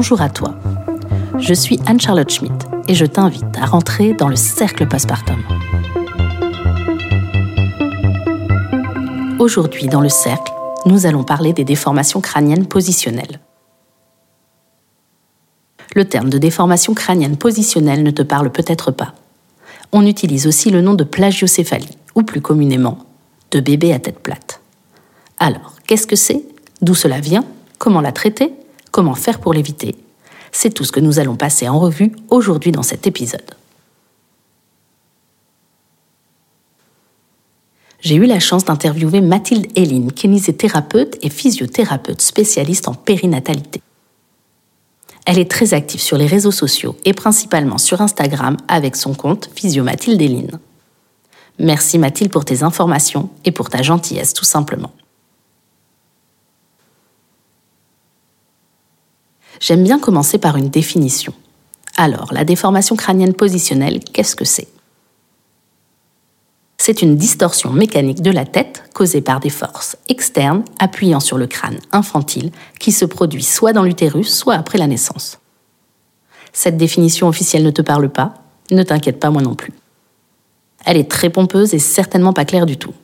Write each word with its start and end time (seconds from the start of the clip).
bonjour 0.00 0.22
à 0.22 0.30
toi. 0.30 0.54
Je 1.38 1.52
suis 1.52 1.78
Anne-Charlotte 1.84 2.30
Schmidt 2.30 2.66
et 2.88 2.94
je 2.94 3.04
t'invite 3.04 3.58
à 3.60 3.66
rentrer 3.66 4.14
dans 4.14 4.28
le 4.28 4.34
cercle 4.34 4.88
postpartum. 4.88 5.36
Aujourd'hui, 9.38 9.88
dans 9.88 10.00
le 10.00 10.08
cercle, 10.08 10.50
nous 10.86 11.04
allons 11.04 11.22
parler 11.22 11.52
des 11.52 11.64
déformations 11.64 12.22
crâniennes 12.22 12.64
positionnelles. 12.64 13.40
Le 15.94 16.06
terme 16.06 16.30
de 16.30 16.38
déformation 16.38 16.94
crânienne 16.94 17.36
positionnelle 17.36 18.02
ne 18.02 18.10
te 18.10 18.22
parle 18.22 18.50
peut-être 18.50 18.92
pas. 18.92 19.12
On 19.92 20.06
utilise 20.06 20.46
aussi 20.46 20.70
le 20.70 20.80
nom 20.80 20.94
de 20.94 21.04
plagiocéphalie, 21.04 21.98
ou 22.14 22.22
plus 22.22 22.40
communément, 22.40 23.04
de 23.50 23.60
bébé 23.60 23.92
à 23.92 23.98
tête 23.98 24.20
plate. 24.20 24.62
Alors, 25.38 25.74
qu'est-ce 25.86 26.06
que 26.06 26.16
c'est? 26.16 26.42
D'où 26.80 26.94
cela 26.94 27.20
vient? 27.20 27.44
Comment 27.76 28.00
la 28.00 28.12
traiter? 28.12 28.54
Comment 28.90 29.14
faire 29.14 29.40
pour 29.40 29.52
l'éviter 29.52 29.96
C'est 30.52 30.74
tout 30.74 30.84
ce 30.84 30.92
que 30.92 31.00
nous 31.00 31.18
allons 31.18 31.36
passer 31.36 31.68
en 31.68 31.78
revue 31.78 32.12
aujourd'hui 32.28 32.72
dans 32.72 32.82
cet 32.82 33.06
épisode. 33.06 33.54
J'ai 38.00 38.14
eu 38.14 38.24
la 38.24 38.40
chance 38.40 38.64
d'interviewer 38.64 39.20
Mathilde 39.20 39.66
Héline, 39.76 40.10
kinésithérapeute 40.10 41.18
et 41.22 41.28
physiothérapeute 41.28 42.22
spécialiste 42.22 42.88
en 42.88 42.94
périnatalité. 42.94 43.82
Elle 45.26 45.38
est 45.38 45.50
très 45.50 45.74
active 45.74 46.00
sur 46.00 46.16
les 46.16 46.26
réseaux 46.26 46.50
sociaux 46.50 46.96
et 47.04 47.12
principalement 47.12 47.78
sur 47.78 48.00
Instagram 48.00 48.56
avec 48.68 48.96
son 48.96 49.14
compte 49.14 49.50
Physio 49.54 49.84
Mathilde. 49.84 50.58
Merci 51.58 51.98
Mathilde 51.98 52.32
pour 52.32 52.46
tes 52.46 52.62
informations 52.62 53.28
et 53.44 53.52
pour 53.52 53.68
ta 53.68 53.82
gentillesse 53.82 54.32
tout 54.32 54.46
simplement. 54.46 54.92
J'aime 59.60 59.84
bien 59.84 59.98
commencer 59.98 60.38
par 60.38 60.56
une 60.56 60.70
définition. 60.70 61.34
Alors, 61.96 62.32
la 62.32 62.44
déformation 62.44 62.96
crânienne 62.96 63.34
positionnelle, 63.34 64.00
qu'est-ce 64.00 64.34
que 64.34 64.46
c'est? 64.46 64.68
C'est 66.78 67.02
une 67.02 67.16
distorsion 67.16 67.70
mécanique 67.70 68.22
de 68.22 68.30
la 68.30 68.46
tête 68.46 68.84
causée 68.94 69.20
par 69.20 69.38
des 69.38 69.50
forces 69.50 69.98
externes 70.08 70.64
appuyant 70.78 71.20
sur 71.20 71.36
le 71.36 71.46
crâne 71.46 71.78
infantile 71.92 72.52
qui 72.78 72.90
se 72.90 73.04
produit 73.04 73.42
soit 73.42 73.74
dans 73.74 73.82
l'utérus, 73.82 74.34
soit 74.34 74.54
après 74.54 74.78
la 74.78 74.86
naissance. 74.86 75.38
Cette 76.54 76.78
définition 76.78 77.28
officielle 77.28 77.64
ne 77.64 77.70
te 77.70 77.82
parle 77.82 78.08
pas? 78.08 78.34
Ne 78.70 78.82
t'inquiète 78.82 79.20
pas 79.20 79.28
moi 79.28 79.42
non 79.42 79.54
plus. 79.54 79.74
Elle 80.86 80.96
est 80.96 81.10
très 81.10 81.28
pompeuse 81.28 81.74
et 81.74 81.78
certainement 81.78 82.32
pas 82.32 82.46
claire 82.46 82.64
du 82.64 82.78
tout. 82.78 82.94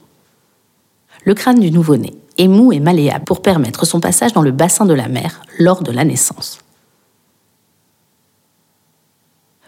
Le 1.24 1.34
crâne 1.34 1.60
du 1.60 1.70
nouveau-né 1.70 2.14
est 2.38 2.48
mou 2.48 2.72
et 2.72 2.80
malléable 2.80 3.24
pour 3.24 3.42
permettre 3.42 3.86
son 3.86 4.00
passage 4.00 4.32
dans 4.32 4.42
le 4.42 4.52
bassin 4.52 4.84
de 4.86 4.94
la 4.94 5.08
mère 5.08 5.42
lors 5.58 5.82
de 5.82 5.92
la 5.92 6.04
naissance. 6.04 6.58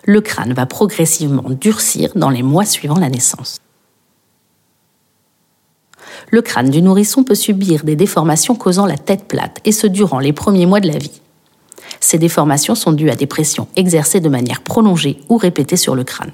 Le 0.04 0.20
crâne 0.20 0.54
va 0.54 0.66
progressivement 0.66 1.50
durcir 1.50 2.12
dans 2.14 2.30
les 2.30 2.42
mois 2.42 2.64
suivant 2.64 2.98
la 2.98 3.10
naissance. 3.10 3.60
Le 6.30 6.42
crâne 6.42 6.70
du 6.70 6.82
nourrisson 6.82 7.24
peut 7.24 7.34
subir 7.34 7.84
des 7.84 7.96
déformations 7.96 8.54
causant 8.54 8.86
la 8.86 8.98
tête 8.98 9.24
plate, 9.28 9.60
et 9.64 9.72
ce 9.72 9.86
durant 9.86 10.18
les 10.18 10.32
premiers 10.32 10.66
mois 10.66 10.80
de 10.80 10.88
la 10.88 10.98
vie. 10.98 11.20
Ces 12.00 12.18
déformations 12.18 12.74
sont 12.74 12.92
dues 12.92 13.10
à 13.10 13.16
des 13.16 13.26
pressions 13.26 13.68
exercées 13.76 14.20
de 14.20 14.28
manière 14.28 14.62
prolongée 14.62 15.20
ou 15.28 15.36
répétée 15.36 15.76
sur 15.76 15.94
le 15.94 16.04
crâne. 16.04 16.32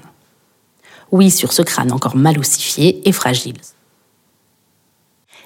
Oui, 1.11 1.31
sur 1.31 1.53
ce 1.53 1.61
crâne 1.61 1.91
encore 1.91 2.15
mal 2.15 2.39
ossifié 2.39 3.07
et 3.07 3.11
fragile 3.11 3.55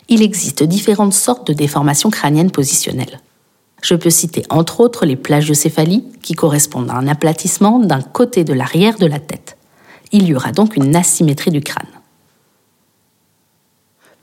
il 0.09 0.23
existe 0.23 0.63
différentes 0.63 1.13
sortes 1.13 1.47
de 1.47 1.53
déformations 1.53 2.09
crâniennes 2.09 2.51
positionnelles. 2.51 3.21
Je 3.81 3.95
peux 3.95 4.09
citer 4.09 4.43
entre 4.49 4.81
autres 4.81 5.05
les 5.05 5.15
plagiocéphalies, 5.15 6.03
qui 6.21 6.33
correspondent 6.33 6.89
à 6.89 6.95
un 6.95 7.07
aplatissement 7.07 7.79
d'un 7.79 8.01
côté 8.01 8.43
de 8.43 8.53
l'arrière 8.53 8.97
de 8.97 9.05
la 9.05 9.19
tête. 9.19 9.57
Il 10.11 10.27
y 10.27 10.35
aura 10.35 10.51
donc 10.51 10.75
une 10.75 10.95
asymétrie 10.95 11.51
du 11.51 11.61
crâne. 11.61 11.87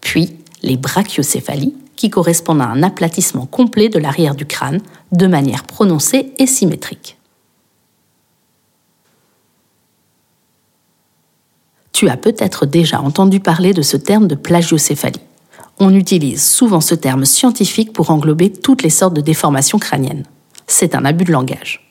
Puis 0.00 0.36
les 0.62 0.76
brachiocéphalies, 0.76 1.74
qui 1.94 2.10
correspondent 2.10 2.60
à 2.60 2.66
un 2.66 2.82
aplatissement 2.82 3.46
complet 3.46 3.88
de 3.88 3.98
l'arrière 3.98 4.34
du 4.34 4.44
crâne, 4.44 4.80
de 5.12 5.26
manière 5.26 5.64
prononcée 5.64 6.32
et 6.38 6.46
symétrique. 6.46 7.16
Tu 11.92 12.10
as 12.10 12.18
peut-être 12.18 12.66
déjà 12.66 13.00
entendu 13.00 13.40
parler 13.40 13.72
de 13.72 13.80
ce 13.80 13.96
terme 13.96 14.26
de 14.26 14.34
plagiocéphalie 14.34 15.20
on 15.78 15.94
utilise 15.94 16.44
souvent 16.44 16.80
ce 16.80 16.94
terme 16.94 17.24
scientifique 17.24 17.92
pour 17.92 18.10
englober 18.10 18.50
toutes 18.50 18.82
les 18.82 18.90
sortes 18.90 19.14
de 19.14 19.20
déformations 19.20 19.78
crâniennes. 19.78 20.24
C'est 20.66 20.94
un 20.94 21.04
abus 21.04 21.24
de 21.24 21.32
langage. 21.32 21.82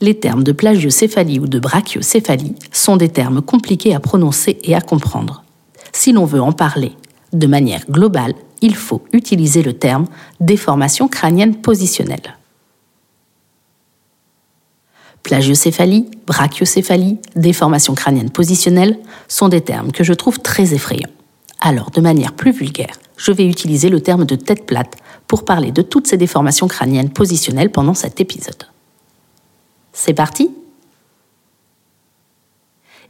Les 0.00 0.18
termes 0.18 0.42
de 0.42 0.52
plagiocéphalie 0.52 1.38
ou 1.38 1.46
de 1.46 1.58
brachiocéphalie 1.58 2.56
sont 2.72 2.96
des 2.96 3.08
termes 3.08 3.42
compliqués 3.42 3.94
à 3.94 4.00
prononcer 4.00 4.58
et 4.64 4.74
à 4.74 4.80
comprendre. 4.80 5.44
Si 5.92 6.12
l'on 6.12 6.24
veut 6.24 6.42
en 6.42 6.52
parler 6.52 6.92
de 7.32 7.46
manière 7.46 7.84
globale, 7.88 8.34
il 8.60 8.74
faut 8.74 9.02
utiliser 9.12 9.62
le 9.62 9.72
terme 9.72 10.06
déformation 10.40 11.08
crânienne 11.08 11.56
positionnelle. 11.56 12.36
Plagiocéphalie, 15.24 16.10
brachiocéphalie, 16.26 17.18
déformation 17.34 17.94
crânienne 17.94 18.28
positionnelle 18.28 18.98
sont 19.26 19.48
des 19.48 19.62
termes 19.62 19.90
que 19.90 20.04
je 20.04 20.12
trouve 20.12 20.38
très 20.38 20.74
effrayants. 20.74 21.08
Alors, 21.60 21.90
de 21.90 22.02
manière 22.02 22.34
plus 22.34 22.52
vulgaire, 22.52 22.98
je 23.16 23.32
vais 23.32 23.46
utiliser 23.46 23.88
le 23.88 24.02
terme 24.02 24.26
de 24.26 24.36
tête 24.36 24.66
plate 24.66 24.96
pour 25.26 25.46
parler 25.46 25.72
de 25.72 25.80
toutes 25.80 26.06
ces 26.06 26.18
déformations 26.18 26.68
crâniennes 26.68 27.08
positionnelles 27.08 27.70
pendant 27.70 27.94
cet 27.94 28.20
épisode. 28.20 28.68
C'est 29.94 30.12
parti 30.12 30.50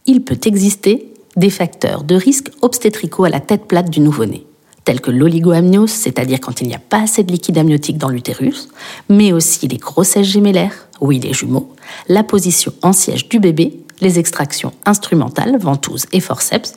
Il 0.07 0.23
peut 0.23 0.39
exister 0.45 1.13
des 1.37 1.51
facteurs 1.51 2.05
de 2.05 2.15
risque 2.15 2.53
obstétricaux 2.63 3.25
à 3.25 3.29
la 3.29 3.41
tête 3.41 3.67
plate 3.67 3.91
du 3.91 3.99
nouveau-né 3.99 4.47
tels 4.85 5.01
que 5.01 5.11
l'oligoamniose, 5.11 5.91
c'est-à-dire 5.91 6.41
quand 6.41 6.61
il 6.61 6.69
n'y 6.69 6.75
a 6.75 6.79
pas 6.79 7.03
assez 7.03 7.23
de 7.23 7.33
liquide 7.33 7.59
amniotique 7.59 7.99
dans 7.99 8.11
l'utérus, 8.11 8.69
mais 9.09 9.33
aussi 9.33 9.67
les 9.67 9.79
grossesses 9.79 10.27
gémellaires, 10.27 10.89
oui 11.05 11.19
les 11.19 11.33
jumeaux, 11.33 11.73
la 12.09 12.25
position 12.25 12.73
en 12.83 12.93
siège 12.93 13.29
du 13.29 13.39
bébé, 13.39 13.85
les 14.01 14.19
extractions 14.19 14.73
instrumentales, 14.85 15.57
ventouses 15.59 16.07
et 16.13 16.21
forceps, 16.21 16.75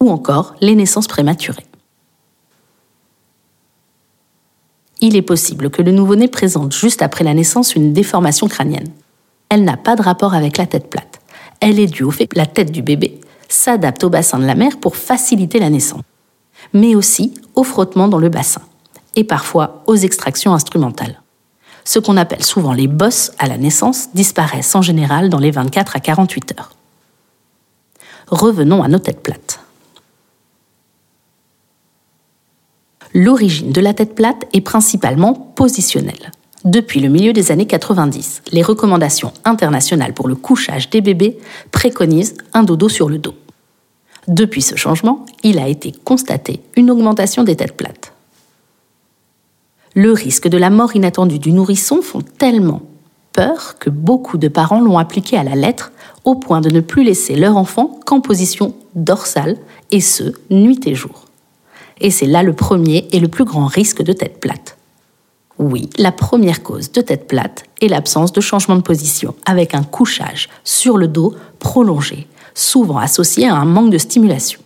ou 0.00 0.10
encore 0.10 0.54
les 0.60 0.74
naissances 0.74 1.06
prématurées. 1.06 1.66
Il 5.00 5.16
est 5.16 5.22
possible 5.22 5.70
que 5.70 5.82
le 5.82 5.90
nouveau-né 5.90 6.28
présente 6.28 6.72
juste 6.72 7.02
après 7.02 7.24
la 7.24 7.34
naissance 7.34 7.74
une 7.74 7.92
déformation 7.92 8.46
crânienne. 8.46 8.88
Elle 9.48 9.64
n'a 9.64 9.76
pas 9.76 9.96
de 9.96 10.02
rapport 10.02 10.34
avec 10.34 10.58
la 10.58 10.66
tête 10.66 10.88
plate. 10.88 11.20
Elle 11.60 11.80
est 11.80 11.86
due 11.86 12.04
au 12.04 12.10
fait 12.10 12.28
que 12.28 12.38
la 12.38 12.46
tête 12.46 12.70
du 12.70 12.82
bébé 12.82 13.20
s'adapte 13.48 14.04
au 14.04 14.10
bassin 14.10 14.38
de 14.38 14.46
la 14.46 14.54
mère 14.54 14.78
pour 14.78 14.96
faciliter 14.96 15.58
la 15.58 15.70
naissance 15.70 16.02
mais 16.72 16.94
aussi 16.94 17.34
au 17.54 17.64
frottement 17.64 18.08
dans 18.08 18.18
le 18.18 18.28
bassin, 18.28 18.62
et 19.16 19.24
parfois 19.24 19.82
aux 19.86 19.96
extractions 19.96 20.54
instrumentales. 20.54 21.21
Ce 21.84 21.98
qu'on 21.98 22.16
appelle 22.16 22.44
souvent 22.44 22.72
les 22.72 22.86
bosses 22.86 23.32
à 23.38 23.48
la 23.48 23.58
naissance 23.58 24.08
disparaissent 24.14 24.74
en 24.74 24.82
général 24.82 25.28
dans 25.28 25.38
les 25.38 25.50
24 25.50 25.96
à 25.96 26.00
48 26.00 26.54
heures. 26.58 26.70
Revenons 28.28 28.82
à 28.82 28.88
nos 28.88 28.98
têtes 28.98 29.22
plates. 29.22 29.60
L'origine 33.14 33.72
de 33.72 33.80
la 33.80 33.92
tête 33.92 34.14
plate 34.14 34.46
est 34.54 34.62
principalement 34.62 35.34
positionnelle. 35.34 36.32
Depuis 36.64 37.00
le 37.00 37.08
milieu 37.08 37.32
des 37.32 37.50
années 37.50 37.66
90, 37.66 38.42
les 38.52 38.62
recommandations 38.62 39.32
internationales 39.44 40.14
pour 40.14 40.28
le 40.28 40.34
couchage 40.34 40.88
des 40.88 41.00
bébés 41.00 41.38
préconisent 41.72 42.36
un 42.54 42.62
dodo 42.62 42.88
sur 42.88 43.08
le 43.08 43.18
dos. 43.18 43.34
Depuis 44.28 44.62
ce 44.62 44.76
changement, 44.76 45.26
il 45.42 45.58
a 45.58 45.68
été 45.68 45.92
constaté 46.04 46.62
une 46.76 46.90
augmentation 46.90 47.42
des 47.42 47.56
têtes 47.56 47.76
plates. 47.76 48.01
Le 49.94 50.12
risque 50.12 50.48
de 50.48 50.58
la 50.58 50.70
mort 50.70 50.96
inattendue 50.96 51.38
du 51.38 51.52
nourrisson 51.52 52.02
font 52.02 52.22
tellement 52.22 52.82
peur 53.32 53.76
que 53.78 53.90
beaucoup 53.90 54.38
de 54.38 54.48
parents 54.48 54.80
l'ont 54.80 54.98
appliqué 54.98 55.36
à 55.36 55.44
la 55.44 55.54
lettre 55.54 55.92
au 56.24 56.34
point 56.34 56.60
de 56.60 56.70
ne 56.70 56.80
plus 56.80 57.04
laisser 57.04 57.34
leur 57.34 57.56
enfant 57.56 57.98
qu'en 58.06 58.20
position 58.20 58.74
dorsale, 58.94 59.56
et 59.90 60.00
ce, 60.00 60.34
nuit 60.50 60.80
et 60.86 60.94
jour. 60.94 61.26
Et 62.00 62.10
c'est 62.10 62.26
là 62.26 62.42
le 62.42 62.52
premier 62.52 63.08
et 63.12 63.20
le 63.20 63.28
plus 63.28 63.44
grand 63.44 63.66
risque 63.66 64.02
de 64.02 64.12
tête 64.12 64.40
plate. 64.40 64.76
Oui, 65.58 65.90
la 65.98 66.12
première 66.12 66.62
cause 66.62 66.90
de 66.92 67.00
tête 67.00 67.28
plate 67.28 67.64
est 67.80 67.88
l'absence 67.88 68.32
de 68.32 68.40
changement 68.40 68.76
de 68.76 68.82
position 68.82 69.34
avec 69.44 69.74
un 69.74 69.82
couchage 69.82 70.48
sur 70.64 70.96
le 70.96 71.08
dos 71.08 71.34
prolongé 71.58 72.26
souvent 72.54 72.98
associés 72.98 73.48
à 73.48 73.56
un 73.56 73.64
manque 73.64 73.90
de 73.90 73.98
stimulation. 73.98 74.60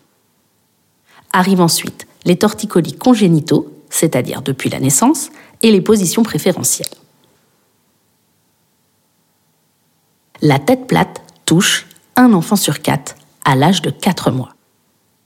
Arrivent 1.33 1.61
ensuite 1.61 2.07
les 2.25 2.37
torticolis 2.37 2.95
congénitaux, 2.95 3.73
c'est-à-dire 3.97 4.43
depuis 4.43 4.69
la 4.69 4.79
naissance, 4.79 5.31
et 5.63 5.73
les 5.73 5.81
positions 5.81 6.23
préférentielles. 6.23 6.87
La 10.43 10.59
tête 10.59 10.87
plate 10.87 11.23
touche 11.47 11.87
un 12.15 12.35
enfant 12.35 12.57
sur 12.57 12.83
quatre 12.83 13.15
à 13.47 13.57
l'âge 13.57 13.81
de 13.81 13.89
4 13.89 14.31
mois. 14.31 14.51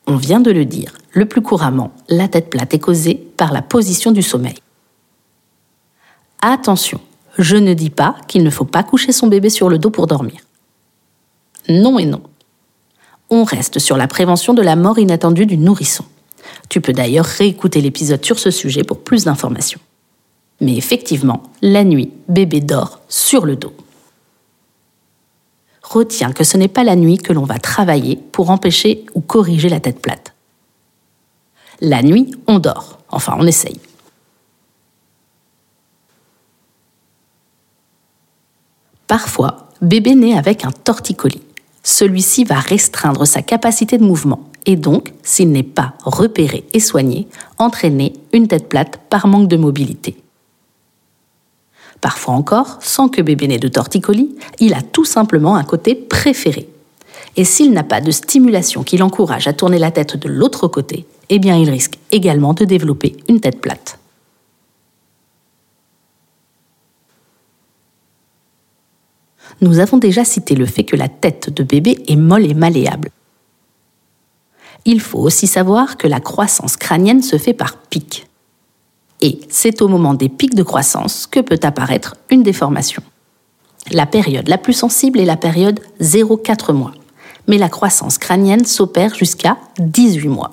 On 0.07 0.15
vient 0.15 0.39
de 0.39 0.53
le 0.53 0.65
dire, 0.65 0.97
le 1.13 1.27
plus 1.27 1.43
couramment, 1.43 1.93
la 2.09 2.29
tête 2.29 2.49
plate 2.49 2.73
est 2.73 2.79
causée 2.79 3.17
par 3.37 3.53
la 3.53 3.61
position 3.61 4.13
du 4.13 4.23
sommeil. 4.23 4.59
Attention, 6.41 7.01
je 7.39 7.57
ne 7.57 7.75
dis 7.75 7.91
pas 7.91 8.15
qu'il 8.29 8.45
ne 8.45 8.51
faut 8.51 8.65
pas 8.65 8.85
coucher 8.85 9.11
son 9.11 9.27
bébé 9.27 9.51
sur 9.51 9.69
le 9.69 9.79
dos 9.79 9.91
pour 9.91 10.07
dormir. 10.07 10.43
Non 11.69 11.99
et 11.99 12.07
non. 12.07 12.23
On 13.31 13.43
reste 13.43 13.81
sur 13.81 13.97
la 13.97 14.07
prévention 14.07 14.55
de 14.55 14.63
la 14.63 14.77
mort 14.77 15.01
inattendue 15.01 15.47
du 15.47 15.57
nourrisson. 15.57 16.05
Tu 16.69 16.81
peux 16.81 16.93
d'ailleurs 16.93 17.27
réécouter 17.27 17.81
l'épisode 17.81 18.25
sur 18.25 18.39
ce 18.39 18.51
sujet 18.51 18.85
pour 18.85 19.01
plus 19.01 19.25
d'informations. 19.25 19.81
Mais 20.61 20.77
effectivement, 20.77 21.43
la 21.63 21.85
nuit, 21.85 22.13
bébé 22.29 22.61
dort 22.61 23.01
sur 23.09 23.47
le 23.47 23.57
dos. 23.57 23.73
Retiens 25.83 26.33
que 26.33 26.45
ce 26.45 26.57
n'est 26.57 26.69
pas 26.69 26.85
la 26.85 26.97
nuit 26.97 27.19
que 27.19 27.33
l'on 27.33 27.45
va 27.45 27.59
travailler 27.59 28.17
pour 28.17 28.51
empêcher 28.51 29.07
ou 29.15 29.21
corriger 29.21 29.69
la 29.69 29.81
tête 29.81 30.01
plate. 30.01 30.35
La 31.81 32.03
nuit, 32.03 32.31
on 32.47 32.59
dort. 32.59 32.99
Enfin, 33.09 33.35
on 33.39 33.47
essaye. 33.47 33.81
Parfois, 39.07 39.71
bébé 39.83 40.15
naît 40.15 40.39
avec 40.39 40.65
un 40.65 40.71
torticolis. 40.71 41.43
Celui-ci 41.83 42.45
va 42.45 42.61
restreindre 42.61 43.27
sa 43.27 43.43
capacité 43.43 43.99
de 43.99 44.05
mouvement 44.05 44.50
et 44.67 44.77
donc, 44.77 45.13
s'il 45.23 45.51
n'est 45.51 45.63
pas 45.63 45.95
repéré 46.05 46.65
et 46.73 46.81
soigné, 46.81 47.27
entraîner 47.59 48.13
une 48.33 48.49
tête 48.49 48.69
plate 48.69 48.99
par 49.09 49.27
manque 49.27 49.49
de 49.49 49.57
mobilité. 49.57 50.17
Parfois 52.01 52.35
encore, 52.35 52.79
sans 52.81 53.09
que 53.09 53.21
bébé 53.21 53.49
n'ait 53.49 53.59
de 53.59 53.69
torticolis, 53.69 54.35
il 54.59 54.75
a 54.75 54.83
tout 54.83 55.05
simplement 55.05 55.57
un 55.57 55.65
côté 55.65 55.95
préféré. 55.95 56.69
Et 57.37 57.45
s'il 57.45 57.73
n'a 57.73 57.85
pas 57.85 58.01
de 58.01 58.11
stimulation 58.11 58.83
qui 58.83 58.97
l'encourage 58.97 59.47
à 59.47 59.53
tourner 59.53 59.79
la 59.79 59.91
tête 59.91 60.17
de 60.17 60.29
l'autre 60.29 60.67
côté, 60.67 61.07
eh 61.29 61.39
bien 61.39 61.57
il 61.57 61.71
risque 61.71 61.99
également 62.11 62.55
de 62.55 62.65
développer 62.65 63.17
une 63.29 63.41
tête 63.41 63.61
plate. 63.61 63.99
Nous 69.61 69.79
avons 69.79 69.99
déjà 69.99 70.25
cité 70.25 70.55
le 70.55 70.65
fait 70.65 70.85
que 70.85 70.97
la 70.97 71.09
tête 71.09 71.51
de 71.51 71.63
bébé 71.63 71.99
est 72.09 72.17
molle 72.17 72.47
et 72.47 72.55
malléable. 72.55 73.11
Il 74.85 75.01
faut 75.01 75.19
aussi 75.19 75.47
savoir 75.47 75.97
que 75.97 76.09
la 76.09 76.21
croissance 76.21 76.77
crânienne 76.77 77.23
se 77.23 77.39
fait 77.39 77.53
par 77.53 77.77
pics. 77.77 78.27
Et 79.21 79.41
c'est 79.49 79.83
au 79.83 79.89
moment 79.89 80.15
des 80.15 80.29
pics 80.29 80.55
de 80.55 80.63
croissance 80.63 81.27
que 81.27 81.41
peut 81.41 81.61
apparaître 81.63 82.17
une 82.31 82.43
déformation. 82.43 83.03
La 83.93 84.07
période 84.07 84.49
la 84.49 84.59
plus 84.59 84.73
sensible 84.73 85.21
est 85.21 85.25
la 85.25 85.37
période 85.37 85.81
0,4 86.01 86.73
mois, 86.73 86.93
mais 87.47 87.59
la 87.59 87.69
croissance 87.69 88.19
crânienne 88.19 88.65
s'opère 88.65 89.15
jusqu'à 89.15 89.59
18 89.79 90.29
mois. 90.29 90.53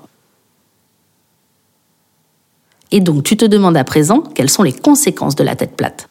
Et 2.91 2.99
donc 2.99 3.23
tu 3.23 3.37
te 3.37 3.45
demandes 3.45 3.77
à 3.77 3.83
présent 3.83 4.21
quelles 4.21 4.49
sont 4.49 4.63
les 4.63 4.73
conséquences 4.73 5.35
de 5.35 5.43
la 5.43 5.55
tête 5.55 5.75
plate? 5.75 6.09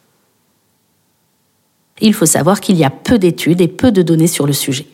Il 1.99 2.13
faut 2.13 2.27
savoir 2.27 2.61
qu'il 2.61 2.77
y 2.77 2.83
a 2.83 2.91
peu 2.91 3.17
d'études 3.17 3.61
et 3.61 3.67
peu 3.67 3.91
de 3.91 4.03
données 4.03 4.27
sur 4.27 4.45
le 4.45 4.53
sujet. 4.53 4.87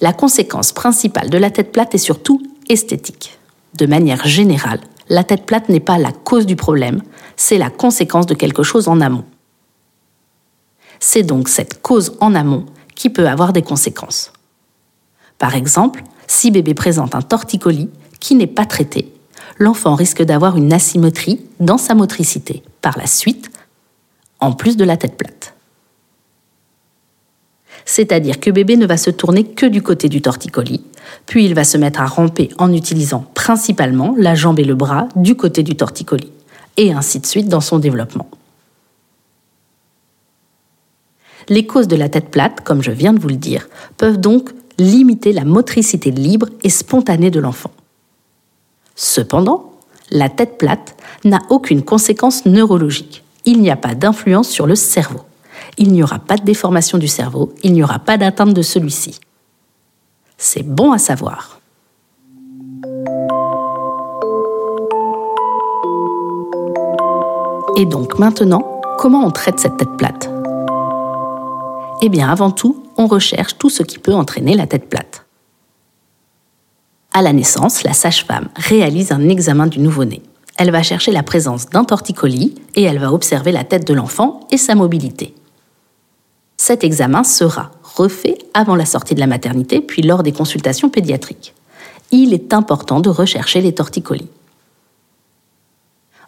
La 0.00 0.14
conséquence 0.14 0.72
principale 0.72 1.28
de 1.28 1.36
la 1.36 1.50
tête 1.50 1.72
plate 1.72 1.94
est 1.94 1.98
surtout 1.98 2.42
esthétique. 2.70 3.38
De 3.74 3.84
manière 3.84 4.26
générale, 4.26 4.80
la 5.10 5.24
tête 5.24 5.44
plate 5.44 5.68
n'est 5.68 5.80
pas 5.80 5.98
la 5.98 6.12
cause 6.12 6.46
du 6.46 6.56
problème, 6.56 7.02
c'est 7.36 7.58
la 7.58 7.68
conséquence 7.68 8.26
de 8.26 8.34
quelque 8.34 8.62
chose 8.62 8.88
en 8.88 9.00
amont. 9.00 9.24
C'est 11.00 11.22
donc 11.22 11.48
cette 11.48 11.82
cause 11.82 12.16
en 12.20 12.34
amont 12.34 12.64
qui 12.94 13.10
peut 13.10 13.28
avoir 13.28 13.52
des 13.52 13.62
conséquences. 13.62 14.32
Par 15.38 15.54
exemple, 15.54 16.02
si 16.26 16.50
bébé 16.50 16.74
présente 16.74 17.14
un 17.14 17.22
torticolis 17.22 17.90
qui 18.20 18.34
n'est 18.34 18.46
pas 18.46 18.66
traité, 18.66 19.12
l'enfant 19.58 19.94
risque 19.94 20.22
d'avoir 20.22 20.56
une 20.56 20.72
asymétrie 20.72 21.40
dans 21.58 21.78
sa 21.78 21.94
motricité 21.94 22.62
par 22.80 22.96
la 22.96 23.06
suite, 23.06 23.50
en 24.38 24.52
plus 24.52 24.76
de 24.76 24.84
la 24.84 24.96
tête 24.96 25.16
plate. 25.16 25.54
C'est-à-dire 27.90 28.38
que 28.38 28.52
bébé 28.52 28.76
ne 28.76 28.86
va 28.86 28.96
se 28.96 29.10
tourner 29.10 29.42
que 29.42 29.66
du 29.66 29.82
côté 29.82 30.08
du 30.08 30.22
torticolis, 30.22 30.84
puis 31.26 31.44
il 31.44 31.56
va 31.56 31.64
se 31.64 31.76
mettre 31.76 32.00
à 32.00 32.06
ramper 32.06 32.48
en 32.56 32.72
utilisant 32.72 33.24
principalement 33.34 34.14
la 34.16 34.36
jambe 34.36 34.60
et 34.60 34.64
le 34.64 34.76
bras 34.76 35.08
du 35.16 35.34
côté 35.34 35.64
du 35.64 35.74
torticolis, 35.74 36.30
et 36.76 36.92
ainsi 36.92 37.18
de 37.18 37.26
suite 37.26 37.48
dans 37.48 37.60
son 37.60 37.80
développement. 37.80 38.30
Les 41.48 41.66
causes 41.66 41.88
de 41.88 41.96
la 41.96 42.08
tête 42.08 42.30
plate, 42.30 42.60
comme 42.60 42.80
je 42.80 42.92
viens 42.92 43.12
de 43.12 43.18
vous 43.18 43.26
le 43.26 43.34
dire, 43.34 43.68
peuvent 43.96 44.20
donc 44.20 44.50
limiter 44.78 45.32
la 45.32 45.44
motricité 45.44 46.12
libre 46.12 46.46
et 46.62 46.70
spontanée 46.70 47.32
de 47.32 47.40
l'enfant. 47.40 47.72
Cependant, 48.94 49.72
la 50.12 50.28
tête 50.28 50.58
plate 50.58 50.94
n'a 51.24 51.40
aucune 51.50 51.82
conséquence 51.82 52.46
neurologique. 52.46 53.24
Il 53.46 53.60
n'y 53.60 53.70
a 53.70 53.76
pas 53.76 53.96
d'influence 53.96 54.48
sur 54.48 54.68
le 54.68 54.76
cerveau 54.76 55.22
il 55.78 55.92
n'y 55.92 56.02
aura 56.02 56.18
pas 56.18 56.36
de 56.36 56.44
déformation 56.44 56.98
du 56.98 57.08
cerveau, 57.08 57.52
il 57.62 57.72
n'y 57.72 57.82
aura 57.82 57.98
pas 57.98 58.16
d'atteinte 58.16 58.54
de 58.54 58.62
celui-ci. 58.62 59.20
C'est 60.36 60.62
bon 60.62 60.92
à 60.92 60.98
savoir. 60.98 61.60
Et 67.76 67.86
donc 67.86 68.18
maintenant, 68.18 68.80
comment 68.98 69.24
on 69.24 69.30
traite 69.30 69.58
cette 69.58 69.76
tête 69.76 69.96
plate? 69.96 70.30
Eh 72.02 72.08
bien 72.08 72.28
avant 72.28 72.50
tout, 72.50 72.82
on 72.96 73.06
recherche 73.06 73.56
tout 73.58 73.70
ce 73.70 73.82
qui 73.82 73.98
peut 73.98 74.14
entraîner 74.14 74.54
la 74.54 74.66
tête 74.66 74.88
plate. 74.88 75.24
À 77.12 77.22
la 77.22 77.32
naissance, 77.32 77.82
la 77.82 77.92
sage-femme 77.92 78.48
réalise 78.56 79.12
un 79.12 79.28
examen 79.28 79.66
du 79.66 79.80
nouveau-né. 79.80 80.22
Elle 80.56 80.70
va 80.70 80.82
chercher 80.82 81.10
la 81.10 81.22
présence 81.22 81.68
d'un 81.70 81.84
torticolis 81.84 82.54
et 82.74 82.82
elle 82.82 82.98
va 82.98 83.12
observer 83.12 83.50
la 83.50 83.64
tête 83.64 83.86
de 83.86 83.94
l'enfant 83.94 84.40
et 84.50 84.58
sa 84.58 84.74
mobilité. 84.74 85.34
Cet 86.62 86.84
examen 86.84 87.24
sera 87.24 87.70
refait 87.82 88.36
avant 88.52 88.76
la 88.76 88.84
sortie 88.84 89.14
de 89.14 89.20
la 89.20 89.26
maternité, 89.26 89.80
puis 89.80 90.02
lors 90.02 90.22
des 90.22 90.30
consultations 90.30 90.90
pédiatriques. 90.90 91.54
Il 92.10 92.34
est 92.34 92.52
important 92.52 93.00
de 93.00 93.08
rechercher 93.08 93.62
les 93.62 93.72
torticolis. 93.72 94.28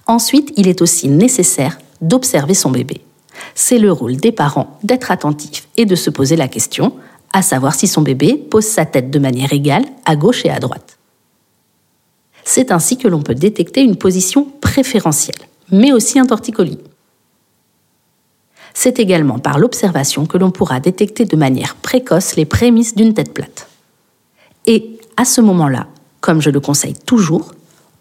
Ensuite, 0.07 0.51
il 0.57 0.69
est 0.69 0.81
aussi 0.81 1.11
nécessaire 1.11 1.77
d'observer 2.01 2.55
son 2.55 2.71
bébé. 2.71 3.03
C'est 3.55 3.79
le 3.79 3.93
rôle 3.93 4.17
des 4.17 4.33
parents 4.33 4.79
d'être 4.83 5.11
attentifs 5.11 5.69
et 5.77 5.85
de 5.85 5.95
se 5.95 6.09
poser 6.09 6.37
la 6.37 6.49
question, 6.49 6.95
à 7.35 7.43
savoir 7.43 7.75
si 7.75 7.87
son 7.87 8.01
bébé 8.01 8.39
pose 8.39 8.65
sa 8.65 8.87
tête 8.87 9.11
de 9.11 9.19
manière 9.19 9.53
égale 9.53 9.85
à 10.07 10.17
gauche 10.17 10.47
et 10.47 10.51
à 10.51 10.61
droite. 10.61 10.97
C'est 12.43 12.73
ainsi 12.73 12.97
que 12.97 13.07
l'on 13.07 13.21
peut 13.21 13.35
détecter 13.35 13.83
une 13.83 13.97
position 13.97 14.49
préférentielle, 14.63 15.47
mais 15.71 15.93
aussi 15.93 16.19
un 16.19 16.25
torticolis. 16.25 16.79
C'est 18.75 18.99
également 18.99 19.39
par 19.39 19.59
l'observation 19.59 20.27
que 20.27 20.39
l'on 20.39 20.51
pourra 20.51 20.81
détecter 20.81 21.25
de 21.25 21.37
manière 21.37 21.77
précoce 21.77 22.37
les 22.37 22.45
prémices 22.45 22.95
d'une 22.95 23.15
tête 23.15 23.35
plate. 23.35 23.69
Et 24.67 24.99
à 25.17 25.25
ce 25.25 25.41
moment-là, 25.41 25.89
comme 26.21 26.41
je 26.41 26.51
le 26.51 26.61
conseille 26.61 26.95
toujours, 26.95 27.55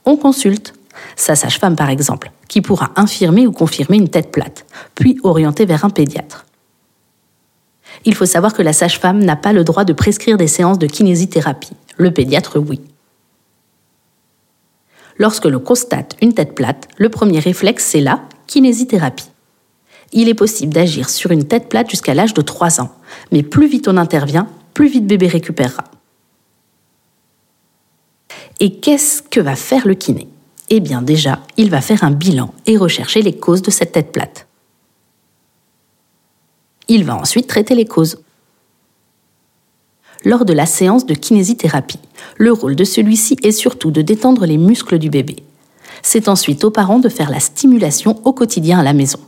on 0.06 0.16
consulte 0.16 0.74
sa 1.16 1.36
sage-femme 1.36 1.76
par 1.76 1.90
exemple, 1.90 2.32
qui 2.48 2.62
pourra 2.62 2.92
infirmer 2.96 3.48
ou 3.48 3.52
confirmer 3.52 3.98
une 3.98 4.10
tête 4.10 4.32
plate, 4.32 4.66
puis 4.96 5.20
orienter 5.24 5.66
vers 5.66 5.86
un 5.86 5.90
pédiatre. 5.90 6.46
Il 8.06 8.16
faut 8.16 8.26
savoir 8.26 8.54
que 8.54 8.62
la 8.62 8.74
sage-femme 8.74 9.24
n'a 9.24 9.36
pas 9.36 9.54
le 9.54 9.64
droit 9.64 9.84
de 9.84 9.94
prescrire 9.94 10.38
des 10.38 10.48
séances 10.48 10.80
de 10.80 10.88
kinésithérapie, 10.88 11.74
le 11.98 12.12
pédiatre 12.12 12.60
oui. 12.60 12.82
Lorsque 15.18 15.46
l'on 15.46 15.60
constate 15.60 16.16
une 16.22 16.34
tête 16.34 16.56
plate, 16.56 16.88
le 16.98 17.10
premier 17.10 17.40
réflexe 17.40 17.86
c'est 17.86 18.02
la 18.02 18.22
kinésithérapie 18.48 19.31
il 20.14 20.30
est 20.30 20.34
possible 20.34 20.74
d'agir 20.74 21.10
sur 21.10 21.32
une 21.32 21.48
tête 21.48 21.70
plate 21.70 21.90
jusqu'à 21.90 22.14
l'âge 22.14 22.34
de 22.34 22.42
3 22.42 22.82
ans. 22.82 22.92
Mais 23.32 23.44
plus 23.44 23.68
vite 23.68 23.88
on 23.88 23.98
intervient, 23.98 24.48
plus 24.74 24.88
vite 24.88 25.08
bébé 25.08 25.28
récupérera. 25.28 25.84
Et 28.60 28.80
qu'est-ce 28.80 29.22
que 29.22 29.40
va 29.40 29.56
faire 29.56 29.88
le 29.88 29.96
kiné? 29.96 30.28
Eh 30.70 30.80
bien 30.80 31.02
déjà, 31.02 31.40
il 31.58 31.70
va 31.70 31.82
faire 31.82 32.04
un 32.04 32.12
bilan 32.12 32.54
et 32.66 32.78
rechercher 32.78 33.22
les 33.22 33.36
causes 33.36 33.62
de 33.62 33.72
cette 33.72 33.94
tête 33.94 34.12
plate. 34.12 34.48
Il 36.88 37.04
va 37.04 37.16
ensuite 37.16 37.48
traiter 37.48 37.76
les 37.76 37.86
causes. 37.86 38.22
Lors 40.24 40.46
de 40.46 40.54
la 40.54 40.66
séance 40.66 41.06
de 41.06 41.16
kinésithérapie, 41.16 42.00
le 42.38 42.52
rôle 42.52 42.76
de 42.76 42.84
celui-ci 42.84 43.38
est 43.44 43.52
surtout 43.52 43.92
de 43.92 44.02
détendre 44.02 44.46
les 44.46 44.58
muscles 44.58 45.00
du 45.00 45.10
bébé. 45.10 45.38
C'est 46.04 46.28
ensuite 46.28 46.64
aux 46.64 46.72
parents 46.72 47.00
de 47.00 47.10
faire 47.10 47.32
la 47.32 47.40
stimulation 47.40 48.22
au 48.24 48.34
quotidien 48.34 48.80
à 48.80 48.84
la 48.84 48.94
maison 48.94 49.20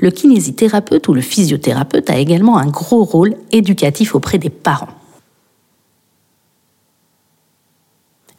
le 0.00 0.10
kinésithérapeute 0.10 1.06
ou 1.08 1.14
le 1.14 1.20
physiothérapeute 1.20 2.10
a 2.10 2.18
également 2.18 2.58
un 2.58 2.66
gros 2.66 3.04
rôle 3.04 3.36
éducatif 3.52 4.14
auprès 4.14 4.38
des 4.38 4.50
parents. 4.50 4.88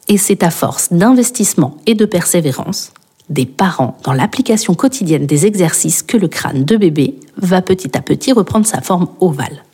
Et 0.08 0.18
c'est 0.18 0.42
à 0.42 0.50
force 0.50 0.92
d'investissement 0.92 1.76
et 1.86 1.94
de 1.94 2.04
persévérance 2.04 2.92
des 3.30 3.46
parents 3.46 3.96
dans 4.02 4.12
l'application 4.12 4.74
quotidienne 4.74 5.26
des 5.26 5.46
exercices 5.46 6.02
que 6.02 6.16
le 6.16 6.28
crâne 6.28 6.64
de 6.64 6.76
bébé 6.76 7.18
va 7.36 7.62
petit 7.62 7.96
à 7.96 8.02
petit 8.02 8.32
reprendre 8.32 8.66
sa 8.66 8.80
forme 8.80 9.08
ovale. 9.20 9.64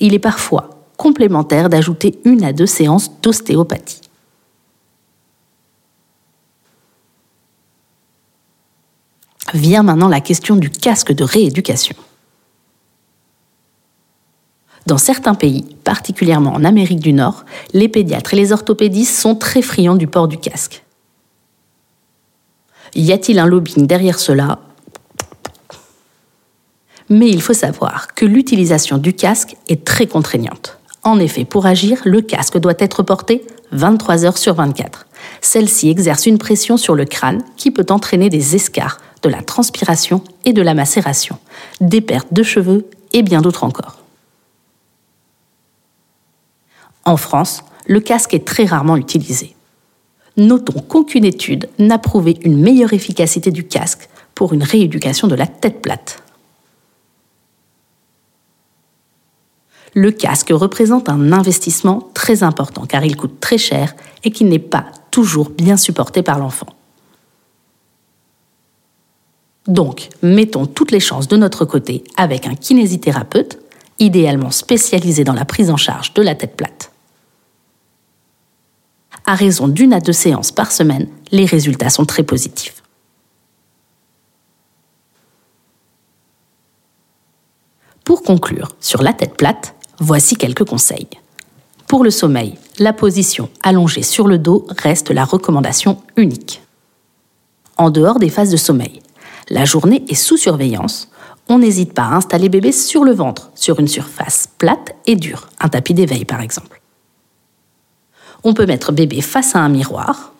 Il 0.00 0.14
est 0.14 0.18
parfois 0.18 0.70
complémentaire 0.96 1.68
d'ajouter 1.68 2.18
une 2.24 2.42
à 2.42 2.52
deux 2.52 2.66
séances 2.66 3.10
d'ostéopathie. 3.20 4.05
Vient 9.56 9.82
maintenant 9.82 10.08
la 10.08 10.20
question 10.20 10.54
du 10.54 10.68
casque 10.68 11.12
de 11.12 11.24
rééducation. 11.24 11.96
Dans 14.84 14.98
certains 14.98 15.34
pays, 15.34 15.64
particulièrement 15.82 16.52
en 16.52 16.62
Amérique 16.62 17.00
du 17.00 17.14
Nord, 17.14 17.46
les 17.72 17.88
pédiatres 17.88 18.34
et 18.34 18.36
les 18.36 18.52
orthopédistes 18.52 19.16
sont 19.16 19.34
très 19.34 19.62
friands 19.62 19.94
du 19.94 20.06
port 20.06 20.28
du 20.28 20.36
casque. 20.36 20.84
Y 22.94 23.12
a-t-il 23.12 23.38
un 23.38 23.46
lobbying 23.46 23.86
derrière 23.86 24.18
cela? 24.18 24.58
Mais 27.08 27.30
il 27.30 27.40
faut 27.40 27.54
savoir 27.54 28.08
que 28.14 28.26
l'utilisation 28.26 28.98
du 28.98 29.14
casque 29.14 29.56
est 29.68 29.86
très 29.86 30.06
contraignante. 30.06 30.78
En 31.02 31.18
effet, 31.18 31.46
pour 31.46 31.64
agir, 31.64 32.02
le 32.04 32.20
casque 32.20 32.58
doit 32.58 32.74
être 32.78 33.02
porté 33.02 33.46
23 33.72 34.26
heures 34.26 34.38
sur 34.38 34.52
24. 34.52 35.06
Celle-ci 35.40 35.88
exerce 35.88 36.26
une 36.26 36.36
pression 36.36 36.76
sur 36.76 36.94
le 36.94 37.06
crâne 37.06 37.42
qui 37.56 37.70
peut 37.70 37.86
entraîner 37.88 38.28
des 38.28 38.54
escarres, 38.54 38.98
de 39.22 39.28
la 39.28 39.42
transpiration 39.42 40.22
et 40.44 40.52
de 40.52 40.62
la 40.62 40.74
macération, 40.74 41.38
des 41.80 42.00
pertes 42.00 42.32
de 42.32 42.42
cheveux 42.42 42.88
et 43.12 43.22
bien 43.22 43.40
d'autres 43.40 43.64
encore. 43.64 43.98
En 47.04 47.16
France, 47.16 47.62
le 47.86 48.00
casque 48.00 48.34
est 48.34 48.44
très 48.44 48.64
rarement 48.64 48.96
utilisé. 48.96 49.54
Notons 50.36 50.80
qu'aucune 50.80 51.24
étude 51.24 51.68
n'a 51.78 51.98
prouvé 51.98 52.36
une 52.42 52.60
meilleure 52.60 52.92
efficacité 52.92 53.50
du 53.50 53.66
casque 53.66 54.08
pour 54.34 54.52
une 54.52 54.62
rééducation 54.62 55.28
de 55.28 55.34
la 55.34 55.46
tête 55.46 55.80
plate. 55.80 56.22
Le 59.94 60.10
casque 60.10 60.50
représente 60.50 61.08
un 61.08 61.32
investissement 61.32 62.10
très 62.12 62.42
important 62.42 62.84
car 62.84 63.02
il 63.04 63.16
coûte 63.16 63.40
très 63.40 63.56
cher 63.56 63.96
et 64.24 64.30
qui 64.30 64.44
n'est 64.44 64.58
pas 64.58 64.84
toujours 65.10 65.48
bien 65.48 65.78
supporté 65.78 66.22
par 66.22 66.38
l'enfant. 66.38 66.75
Donc, 69.66 70.08
mettons 70.22 70.66
toutes 70.66 70.90
les 70.90 71.00
chances 71.00 71.28
de 71.28 71.36
notre 71.36 71.64
côté 71.64 72.04
avec 72.16 72.46
un 72.46 72.54
kinésithérapeute, 72.54 73.58
idéalement 73.98 74.50
spécialisé 74.50 75.24
dans 75.24 75.32
la 75.32 75.44
prise 75.44 75.70
en 75.70 75.76
charge 75.76 76.14
de 76.14 76.22
la 76.22 76.34
tête 76.34 76.56
plate 76.56 76.92
à 79.26 79.34
raison 79.34 79.68
d'une 79.68 79.92
à 79.92 80.00
deux 80.00 80.12
séances 80.12 80.52
par 80.52 80.72
semaine, 80.72 81.08
les 81.32 81.44
résultats 81.44 81.90
sont 81.90 82.06
très 82.06 82.22
positifs. 82.22 82.82
Pour 88.04 88.22
conclure 88.22 88.76
sur 88.80 89.02
la 89.02 89.12
tête 89.12 89.36
plate, 89.36 89.74
voici 89.98 90.36
quelques 90.36 90.64
conseils. 90.64 91.08
Pour 91.88 92.04
le 92.04 92.10
sommeil, 92.10 92.56
la 92.78 92.92
position 92.92 93.48
allongée 93.62 94.02
sur 94.02 94.28
le 94.28 94.38
dos 94.38 94.64
reste 94.78 95.10
la 95.10 95.24
recommandation 95.24 96.00
unique. 96.16 96.62
En 97.76 97.90
dehors 97.90 98.20
des 98.20 98.30
phases 98.30 98.50
de 98.50 98.56
sommeil, 98.56 99.02
la 99.48 99.64
journée 99.64 100.04
est 100.08 100.14
sous 100.14 100.36
surveillance, 100.36 101.10
on 101.48 101.58
n'hésite 101.58 101.92
pas 101.92 102.02
à 102.02 102.16
installer 102.16 102.48
bébé 102.48 102.72
sur 102.72 103.04
le 103.04 103.12
ventre, 103.12 103.50
sur 103.54 103.78
une 103.78 103.88
surface 103.88 104.48
plate 104.58 104.94
et 105.06 105.16
dure, 105.16 105.48
un 105.60 105.68
tapis 105.68 105.94
d'éveil 105.94 106.24
par 106.24 106.40
exemple 106.40 106.80
on 108.46 108.54
peut 108.54 108.66
mettre 108.66 108.92
bébé 108.92 109.20
face 109.22 109.56
à 109.56 109.58
un 109.58 109.68
miroir, 109.68 110.32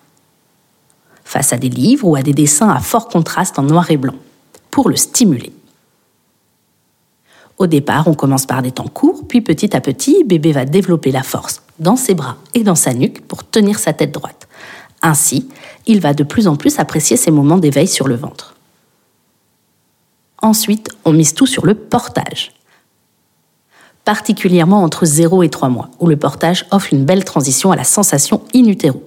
face 1.25 1.53
à 1.53 1.57
des 1.57 1.69
livres 1.69 2.07
ou 2.07 2.15
à 2.15 2.23
des 2.23 2.33
dessins 2.33 2.69
à 2.69 2.79
fort 2.79 3.09
contraste 3.09 3.59
en 3.59 3.65
noir 3.65 3.91
et 3.91 3.97
blanc, 3.97 4.15
pour 4.71 4.89
le 4.89 4.95
stimuler. 4.95 5.53
Au 7.59 7.67
départ, 7.67 8.07
on 8.07 8.15
commence 8.15 8.47
par 8.47 8.63
des 8.63 8.71
temps 8.71 8.87
courts, 8.87 9.27
puis 9.27 9.41
petit 9.41 9.75
à 9.75 9.81
petit, 9.81 10.23
bébé 10.25 10.53
va 10.53 10.65
développer 10.65 11.11
la 11.11 11.25
force 11.25 11.63
dans 11.81 11.97
ses 11.97 12.15
bras 12.15 12.37
et 12.55 12.63
dans 12.63 12.75
sa 12.77 12.95
nuque 12.95 13.27
pour 13.27 13.49
tenir 13.49 13.79
sa 13.81 13.93
tête 13.93 14.13
droite. 14.13 14.47
Ainsi, 15.03 15.49
il 15.87 16.01
va 16.01 16.15
de 16.15 16.23
plus 16.23 16.47
en 16.47 16.55
plus 16.57 16.79
apprécier 16.79 17.17
ses 17.17 17.31
moments 17.33 17.59
d'éveil 17.59 17.89
sur 17.89 18.07
le 18.07 18.15
ventre. 18.15 18.56
Ensuite, 20.47 20.91
on 21.05 21.13
mise 21.13 21.35
tout 21.35 21.47
sur 21.47 21.67
le 21.67 21.75
portage 21.75 22.53
particulièrement 24.05 24.85
entre 24.85 25.05
0 25.05 25.43
et 25.43 25.49
3 25.49 25.69
mois, 25.69 25.91
où 25.99 26.07
le 26.07 26.17
portage 26.17 26.65
offre 26.71 26.93
une 26.93 27.05
belle 27.05 27.25
transition 27.25 27.73
à 27.73 27.77
la 27.77 27.83
sensation 27.83 28.41
in 28.55 28.67
utero. 28.67 29.03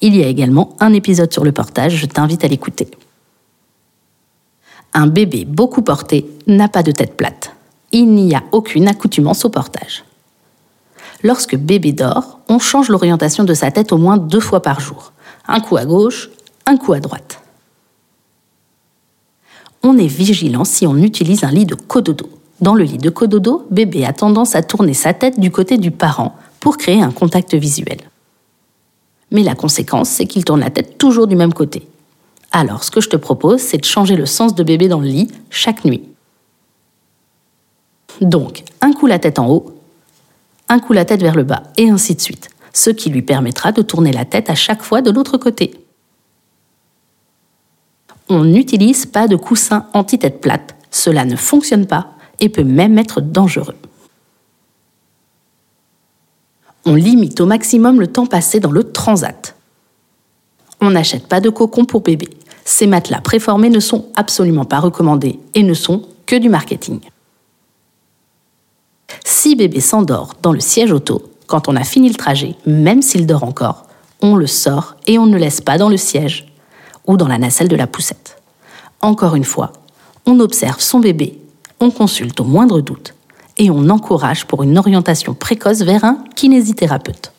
Il 0.00 0.16
y 0.16 0.24
a 0.24 0.26
également 0.28 0.74
un 0.80 0.94
épisode 0.94 1.30
sur 1.30 1.44
le 1.44 1.52
portage, 1.52 1.96
je 1.96 2.06
t'invite 2.06 2.42
à 2.42 2.48
l'écouter. 2.48 2.88
Un 4.94 5.08
bébé 5.08 5.44
beaucoup 5.44 5.82
porté 5.82 6.26
n'a 6.46 6.68
pas 6.68 6.82
de 6.82 6.90
tête 6.90 7.18
plate. 7.18 7.54
Il 7.92 8.14
n'y 8.14 8.34
a 8.34 8.42
aucune 8.50 8.88
accoutumance 8.88 9.44
au 9.44 9.50
portage. 9.50 10.04
Lorsque 11.22 11.56
bébé 11.56 11.92
dort, 11.92 12.38
on 12.48 12.58
change 12.58 12.88
l'orientation 12.88 13.44
de 13.44 13.52
sa 13.52 13.70
tête 13.70 13.92
au 13.92 13.98
moins 13.98 14.16
deux 14.16 14.40
fois 14.40 14.62
par 14.62 14.80
jour. 14.80 15.12
Un 15.46 15.60
coup 15.60 15.76
à 15.76 15.84
gauche, 15.84 16.30
un 16.64 16.78
coup 16.78 16.94
à 16.94 17.00
droite. 17.00 17.39
On 19.82 19.96
est 19.96 20.06
vigilant 20.06 20.64
si 20.64 20.86
on 20.86 20.96
utilise 20.96 21.44
un 21.44 21.50
lit 21.50 21.64
de 21.64 21.74
cododo. 21.74 22.28
Dans 22.60 22.74
le 22.74 22.84
lit 22.84 22.98
de 22.98 23.08
cododo, 23.08 23.66
bébé 23.70 24.04
a 24.04 24.12
tendance 24.12 24.54
à 24.54 24.62
tourner 24.62 24.92
sa 24.92 25.14
tête 25.14 25.40
du 25.40 25.50
côté 25.50 25.78
du 25.78 25.90
parent 25.90 26.36
pour 26.60 26.76
créer 26.76 27.00
un 27.00 27.10
contact 27.10 27.54
visuel. 27.54 27.98
Mais 29.30 29.42
la 29.42 29.54
conséquence, 29.54 30.10
c'est 30.10 30.26
qu'il 30.26 30.44
tourne 30.44 30.60
la 30.60 30.70
tête 30.70 30.98
toujours 30.98 31.26
du 31.26 31.36
même 31.36 31.54
côté. 31.54 31.86
Alors, 32.52 32.84
ce 32.84 32.90
que 32.90 33.00
je 33.00 33.08
te 33.08 33.16
propose, 33.16 33.60
c'est 33.60 33.78
de 33.78 33.84
changer 33.84 34.16
le 34.16 34.26
sens 34.26 34.54
de 34.54 34.62
bébé 34.62 34.88
dans 34.88 35.00
le 35.00 35.06
lit 35.06 35.30
chaque 35.48 35.84
nuit. 35.84 36.02
Donc, 38.20 38.64
un 38.82 38.92
coup 38.92 39.06
la 39.06 39.18
tête 39.18 39.38
en 39.38 39.48
haut, 39.48 39.74
un 40.68 40.78
coup 40.78 40.92
la 40.92 41.06
tête 41.06 41.22
vers 41.22 41.36
le 41.36 41.44
bas, 41.44 41.62
et 41.78 41.88
ainsi 41.88 42.14
de 42.14 42.20
suite, 42.20 42.50
ce 42.74 42.90
qui 42.90 43.08
lui 43.08 43.22
permettra 43.22 43.72
de 43.72 43.82
tourner 43.82 44.12
la 44.12 44.24
tête 44.26 44.50
à 44.50 44.54
chaque 44.54 44.82
fois 44.82 45.00
de 45.00 45.10
l'autre 45.10 45.38
côté. 45.38 45.79
On 48.30 48.44
n'utilise 48.44 49.06
pas 49.06 49.26
de 49.26 49.34
coussin 49.34 49.86
anti-tête 49.92 50.40
plate, 50.40 50.76
cela 50.92 51.24
ne 51.24 51.34
fonctionne 51.34 51.86
pas 51.86 52.12
et 52.38 52.48
peut 52.48 52.62
même 52.62 52.96
être 52.96 53.20
dangereux. 53.20 53.74
On 56.86 56.94
limite 56.94 57.40
au 57.40 57.46
maximum 57.46 57.98
le 57.98 58.06
temps 58.06 58.26
passé 58.26 58.60
dans 58.60 58.70
le 58.70 58.84
transat. 58.84 59.56
On 60.80 60.90
n'achète 60.90 61.26
pas 61.26 61.40
de 61.40 61.50
cocon 61.50 61.84
pour 61.84 62.02
bébé. 62.02 62.28
Ces 62.64 62.86
matelas 62.86 63.20
préformés 63.20 63.68
ne 63.68 63.80
sont 63.80 64.06
absolument 64.14 64.64
pas 64.64 64.78
recommandés 64.78 65.40
et 65.54 65.64
ne 65.64 65.74
sont 65.74 66.02
que 66.24 66.36
du 66.36 66.48
marketing. 66.48 67.00
Si 69.24 69.56
bébé 69.56 69.80
s'endort 69.80 70.34
dans 70.40 70.52
le 70.52 70.60
siège 70.60 70.92
auto, 70.92 71.22
quand 71.48 71.68
on 71.68 71.74
a 71.74 71.82
fini 71.82 72.08
le 72.08 72.14
trajet, 72.14 72.54
même 72.64 73.02
s'il 73.02 73.26
dort 73.26 73.42
encore, 73.42 73.88
on 74.22 74.36
le 74.36 74.46
sort 74.46 74.94
et 75.08 75.18
on 75.18 75.26
ne 75.26 75.32
le 75.32 75.38
laisse 75.38 75.60
pas 75.60 75.78
dans 75.78 75.88
le 75.88 75.96
siège 75.96 76.49
ou 77.06 77.16
dans 77.16 77.28
la 77.28 77.38
nacelle 77.38 77.68
de 77.68 77.76
la 77.76 77.86
poussette. 77.86 78.40
Encore 79.00 79.34
une 79.34 79.44
fois, 79.44 79.72
on 80.26 80.40
observe 80.40 80.80
son 80.80 81.00
bébé 81.00 81.40
on 81.80 81.90
consulte 81.90 82.38
au 82.40 82.44
moindre 82.44 82.80
doute 82.80 83.14
et 83.56 83.70
on 83.70 83.88
encourage 83.88 84.46
pour 84.46 84.62
une 84.62 84.78
orientation 84.78 85.34
précoce 85.34 85.80
vers 85.80 86.04
un 86.04 86.22
kinésithérapeute. 86.36 87.32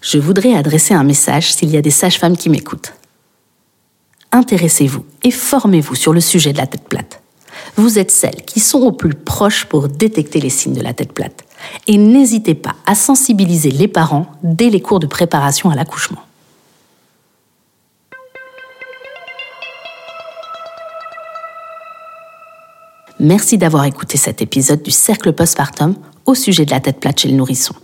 Je 0.00 0.18
voudrais 0.18 0.54
adresser 0.54 0.94
un 0.94 1.02
message 1.02 1.52
s'il 1.52 1.70
y 1.70 1.76
a 1.76 1.82
des 1.82 1.90
sages-femmes 1.90 2.36
qui 2.36 2.50
m'écoutent. 2.50 2.94
Intéressez-vous 4.30 5.04
et 5.24 5.30
formez-vous 5.30 5.96
sur 5.96 6.12
le 6.12 6.20
sujet 6.20 6.52
de 6.52 6.58
la 6.58 6.66
tête 6.66 6.84
plate. 6.88 7.20
Vous 7.76 7.98
êtes 7.98 8.10
celles 8.10 8.44
qui 8.44 8.60
sont 8.60 8.80
au 8.80 8.92
plus 8.92 9.14
proches 9.14 9.64
pour 9.64 9.88
détecter 9.88 10.40
les 10.40 10.50
signes 10.50 10.74
de 10.74 10.82
la 10.82 10.94
tête 10.94 11.12
plate. 11.12 11.44
Et 11.86 11.96
n'hésitez 11.98 12.54
pas 12.54 12.74
à 12.86 12.94
sensibiliser 12.94 13.70
les 13.70 13.88
parents 13.88 14.26
dès 14.42 14.70
les 14.70 14.80
cours 14.80 15.00
de 15.00 15.06
préparation 15.06 15.70
à 15.70 15.74
l'accouchement. 15.74 16.22
Merci 23.20 23.58
d'avoir 23.58 23.84
écouté 23.84 24.16
cet 24.16 24.42
épisode 24.42 24.82
du 24.82 24.92
Cercle 24.92 25.32
Postpartum 25.32 25.96
au 26.24 26.34
sujet 26.34 26.64
de 26.64 26.70
la 26.70 26.78
tête 26.78 27.00
plate 27.00 27.18
chez 27.18 27.28
le 27.28 27.34
nourrisson. 27.34 27.74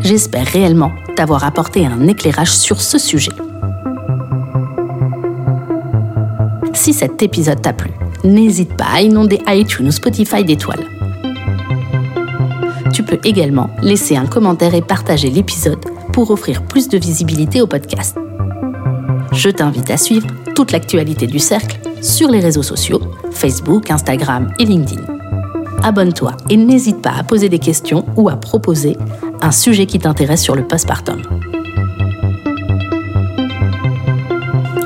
J'espère 0.00 0.46
réellement 0.46 0.92
t'avoir 1.16 1.44
apporté 1.44 1.86
un 1.86 2.06
éclairage 2.06 2.52
sur 2.52 2.82
ce 2.82 2.98
sujet. 2.98 3.32
Si 6.74 6.92
cet 6.92 7.22
épisode 7.22 7.62
t'a 7.62 7.72
plu, 7.72 7.90
n'hésite 8.22 8.76
pas 8.76 8.88
à 8.92 9.00
inonder 9.00 9.40
iTunes 9.48 9.88
ou 9.88 9.90
Spotify 9.90 10.44
d'étoiles. 10.44 10.84
Peux 13.06 13.18
également 13.24 13.70
laisser 13.82 14.16
un 14.16 14.26
commentaire 14.26 14.74
et 14.74 14.82
partager 14.82 15.30
l'épisode 15.30 15.84
pour 16.12 16.30
offrir 16.30 16.62
plus 16.62 16.88
de 16.88 16.98
visibilité 16.98 17.60
au 17.60 17.66
podcast. 17.66 18.16
Je 19.32 19.48
t'invite 19.48 19.90
à 19.90 19.96
suivre 19.96 20.26
toute 20.54 20.72
l'actualité 20.72 21.26
du 21.26 21.38
cercle 21.38 21.78
sur 22.02 22.28
les 22.30 22.40
réseaux 22.40 22.62
sociaux, 22.62 23.00
Facebook, 23.30 23.90
Instagram 23.90 24.52
et 24.58 24.64
LinkedIn. 24.64 25.02
Abonne-toi 25.82 26.36
et 26.50 26.56
n'hésite 26.56 27.00
pas 27.00 27.12
à 27.12 27.22
poser 27.22 27.48
des 27.48 27.58
questions 27.58 28.04
ou 28.16 28.28
à 28.28 28.36
proposer 28.36 28.96
un 29.40 29.52
sujet 29.52 29.86
qui 29.86 29.98
t'intéresse 29.98 30.42
sur 30.42 30.56
le 30.56 30.66
postpartum. 30.66 31.22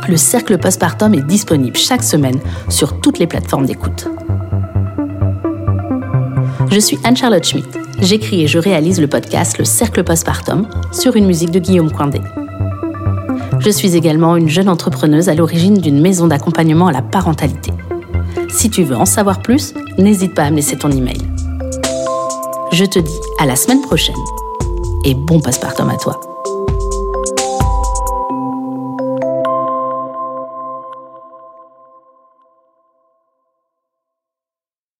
Le 0.08 0.16
cercle 0.16 0.58
postpartum 0.58 1.14
est 1.14 1.24
disponible 1.24 1.76
chaque 1.76 2.02
semaine 2.02 2.40
sur 2.68 3.00
toutes 3.00 3.18
les 3.18 3.28
plateformes 3.28 3.64
d'écoute. 3.64 4.08
Je 6.70 6.80
suis 6.80 6.98
Anne-Charlotte 7.04 7.44
Schmidt 7.44 7.68
J'écris 8.02 8.42
et 8.42 8.46
je 8.46 8.58
réalise 8.58 9.00
le 9.00 9.06
podcast 9.06 9.58
Le 9.58 9.64
Cercle 9.64 10.02
Postpartum 10.02 10.66
sur 10.90 11.16
une 11.16 11.26
musique 11.26 11.50
de 11.50 11.58
Guillaume 11.58 11.92
Coindé. 11.92 12.20
Je 13.58 13.68
suis 13.68 13.94
également 13.94 14.36
une 14.36 14.48
jeune 14.48 14.70
entrepreneuse 14.70 15.28
à 15.28 15.34
l'origine 15.34 15.76
d'une 15.76 16.00
maison 16.00 16.26
d'accompagnement 16.26 16.86
à 16.86 16.92
la 16.92 17.02
parentalité. 17.02 17.72
Si 18.48 18.70
tu 18.70 18.84
veux 18.84 18.96
en 18.96 19.04
savoir 19.04 19.42
plus, 19.42 19.74
n'hésite 19.98 20.34
pas 20.34 20.44
à 20.44 20.50
me 20.50 20.56
laisser 20.56 20.78
ton 20.78 20.90
email. 20.90 21.20
Je 22.72 22.86
te 22.86 22.98
dis 22.98 23.20
à 23.38 23.44
la 23.44 23.56
semaine 23.56 23.82
prochaine 23.82 24.14
et 25.04 25.14
bon 25.14 25.40
postpartum 25.40 25.90
à 25.90 25.96
toi. 25.96 26.20